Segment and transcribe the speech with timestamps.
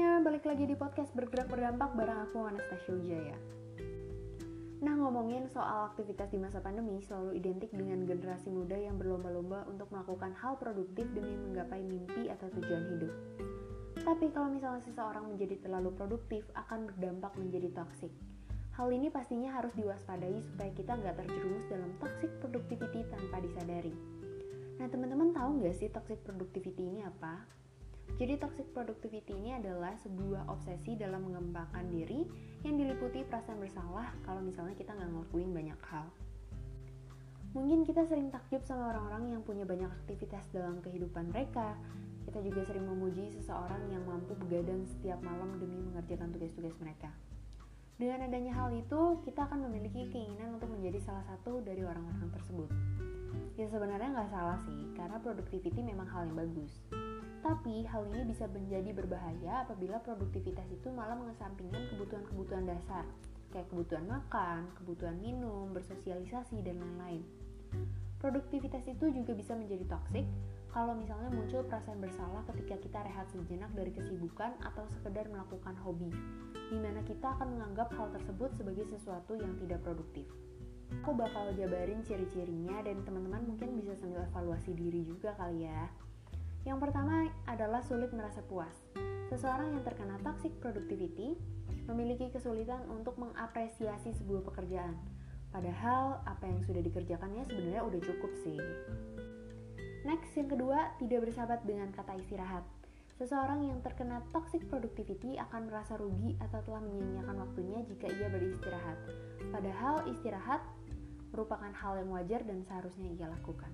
[0.00, 3.36] semuanya, balik lagi di podcast Bergerak Berdampak bareng aku Anastasia Ujaya.
[4.80, 9.92] Nah, ngomongin soal aktivitas di masa pandemi selalu identik dengan generasi muda yang berlomba-lomba untuk
[9.92, 13.12] melakukan hal produktif demi menggapai mimpi atau tujuan hidup.
[14.00, 18.12] Tapi kalau misalnya seseorang menjadi terlalu produktif akan berdampak menjadi toksik.
[18.80, 23.92] Hal ini pastinya harus diwaspadai supaya kita nggak terjerumus dalam toxic productivity tanpa disadari.
[24.80, 27.59] Nah, teman-teman tahu nggak sih toxic productivity ini apa?
[28.16, 32.26] Jadi toxic productivity ini adalah sebuah obsesi dalam mengembangkan diri
[32.66, 36.06] yang diliputi perasaan bersalah kalau misalnya kita nggak ngelakuin banyak hal.
[37.50, 41.74] Mungkin kita sering takjub sama orang-orang yang punya banyak aktivitas dalam kehidupan mereka.
[42.22, 47.10] Kita juga sering memuji seseorang yang mampu begadang setiap malam demi mengerjakan tugas-tugas mereka.
[47.98, 52.70] Dengan adanya hal itu, kita akan memiliki keinginan untuk menjadi salah satu dari orang-orang tersebut.
[53.58, 56.70] Ya sebenarnya nggak salah sih, karena productivity memang hal yang bagus.
[57.40, 63.08] Tapi hal ini bisa menjadi berbahaya apabila produktivitas itu malah mengesampingkan kebutuhan-kebutuhan dasar,
[63.48, 67.24] kayak kebutuhan makan, kebutuhan minum, bersosialisasi, dan lain-lain.
[68.20, 70.28] Produktivitas itu juga bisa menjadi toksik
[70.70, 76.12] kalau misalnya muncul perasaan bersalah ketika kita rehat sejenak dari kesibukan atau sekedar melakukan hobi,
[76.68, 80.28] di mana kita akan menganggap hal tersebut sebagai sesuatu yang tidak produktif.
[81.00, 85.88] Aku bakal jabarin ciri-cirinya dan teman-teman mungkin bisa sambil evaluasi diri juga kali ya.
[86.68, 88.74] Yang pertama adalah sulit merasa puas.
[89.32, 91.38] Seseorang yang terkena toxic productivity
[91.88, 94.98] memiliki kesulitan untuk mengapresiasi sebuah pekerjaan.
[95.50, 98.60] Padahal apa yang sudah dikerjakannya sebenarnya udah cukup sih.
[100.06, 102.64] Next, yang kedua, tidak bersahabat dengan kata istirahat.
[103.20, 108.96] Seseorang yang terkena toxic productivity akan merasa rugi atau telah menyia-nyiakan waktunya jika ia beristirahat.
[109.52, 110.64] Padahal istirahat
[111.28, 113.68] merupakan hal yang wajar dan seharusnya ia lakukan.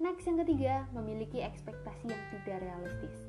[0.00, 3.20] Next yang ketiga, memiliki ekspektasi yang tidak realistis.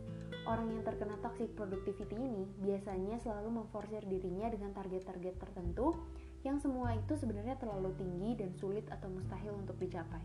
[0.47, 6.00] Orang yang terkena toxic productivity ini biasanya selalu memforsir dirinya dengan target-target tertentu
[6.47, 10.23] yang semua itu sebenarnya terlalu tinggi dan sulit atau mustahil untuk dicapai.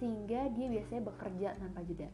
[0.00, 2.08] Sehingga dia biasanya bekerja tanpa jeda.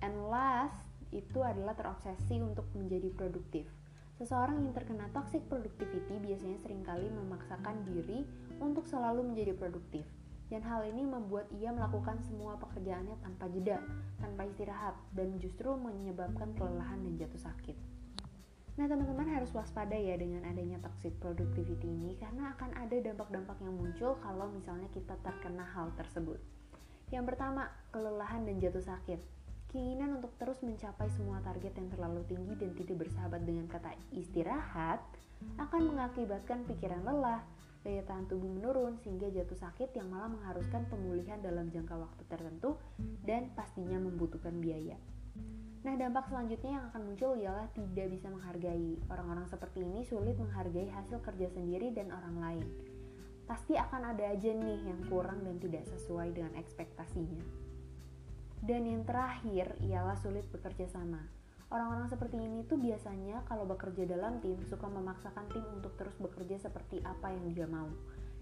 [0.00, 3.68] And last, itu adalah terobsesi untuk menjadi produktif.
[4.16, 8.24] Seseorang yang terkena toxic productivity biasanya sering kali memaksakan diri
[8.56, 10.08] untuk selalu menjadi produktif
[10.48, 13.84] dan hal ini membuat ia melakukan semua pekerjaannya tanpa jeda,
[14.20, 17.76] tanpa istirahat, dan justru menyebabkan kelelahan dan jatuh sakit.
[18.78, 23.74] Nah, teman-teman harus waspada ya dengan adanya toxic productivity ini karena akan ada dampak-dampak yang
[23.74, 26.38] muncul kalau misalnya kita terkena hal tersebut.
[27.10, 29.18] Yang pertama, kelelahan dan jatuh sakit.
[29.68, 35.02] Keinginan untuk terus mencapai semua target yang terlalu tinggi dan tidak bersahabat dengan kata istirahat
[35.58, 37.42] akan mengakibatkan pikiran lelah,
[37.88, 42.76] daya tahan tubuh menurun sehingga jatuh sakit yang malah mengharuskan pemulihan dalam jangka waktu tertentu
[43.24, 45.00] dan pastinya membutuhkan biaya.
[45.88, 49.00] Nah, dampak selanjutnya yang akan muncul ialah tidak bisa menghargai.
[49.08, 52.66] Orang-orang seperti ini sulit menghargai hasil kerja sendiri dan orang lain.
[53.48, 57.40] Pasti akan ada aja nih yang kurang dan tidak sesuai dengan ekspektasinya.
[58.60, 61.37] Dan yang terakhir ialah sulit bekerja sama
[61.68, 66.56] Orang-orang seperti ini tuh biasanya kalau bekerja dalam tim suka memaksakan tim untuk terus bekerja
[66.56, 67.92] seperti apa yang dia mau.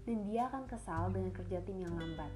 [0.07, 2.31] Dan dia akan kesal dengan kerja tim yang lambat.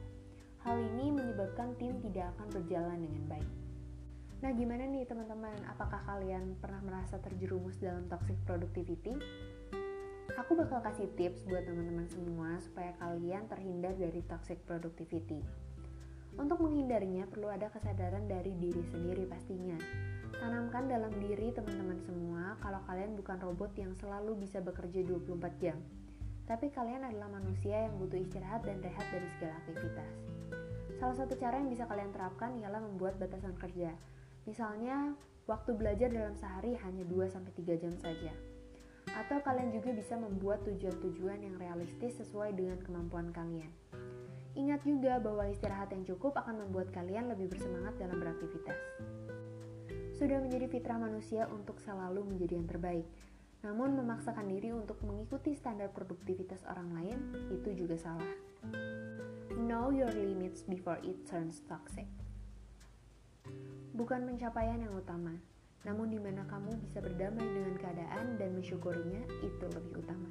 [0.68, 3.52] Hal ini menyebabkan tim tidak akan berjalan dengan baik.
[4.44, 5.56] Nah, gimana nih teman-teman?
[5.72, 9.16] Apakah kalian pernah merasa terjerumus dalam toxic productivity?
[10.44, 15.40] Aku bakal kasih tips buat teman-teman semua supaya kalian terhindar dari toxic productivity.
[16.35, 19.75] Untuk menghindarinya perlu ada kesadaran dari diri sendiri pastinya
[20.41, 25.78] Tanamkan dalam diri teman-teman semua kalau kalian bukan robot yang selalu bisa bekerja 24 jam.
[26.50, 30.09] Tapi kalian adalah manusia yang butuh istirahat dan rehat dari segala aktivitas.
[30.97, 33.94] Salah satu cara yang bisa kalian terapkan ialah membuat batasan kerja.
[34.50, 35.13] Misalnya,
[35.46, 38.34] waktu belajar dalam sehari hanya 2-3 jam saja.
[39.13, 43.70] Atau kalian juga bisa membuat tujuan-tujuan yang realistis sesuai dengan kemampuan kalian.
[44.58, 49.21] Ingat juga bahwa istirahat yang cukup akan membuat kalian lebih bersemangat dalam beraktivitas
[50.22, 53.09] sudah menjadi fitrah manusia untuk selalu menjadi yang terbaik.
[53.66, 57.18] Namun memaksakan diri untuk mengikuti standar produktivitas orang lain
[57.50, 58.29] itu juga salah.
[59.58, 62.06] Know your limits before it turns toxic.
[63.97, 65.34] Bukan pencapaian yang utama,
[65.90, 70.29] namun di mana kamu bisa berdamai dengan keadaan dan mensyukurinya itu lebih utama.